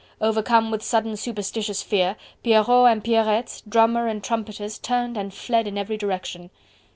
Overcome 0.19 0.71
with 0.71 0.81
sudden 0.81 1.15
superstitious 1.15 1.83
fear, 1.83 2.15
Pierrots 2.43 2.89
and 2.91 3.03
Pierrettes, 3.03 3.61
drummer 3.69 4.07
and 4.07 4.23
trumpeters 4.23 4.79
turned 4.79 5.15
and 5.15 5.31
fled 5.31 5.67
in 5.67 5.77
every 5.77 5.95
direction. 5.95 6.49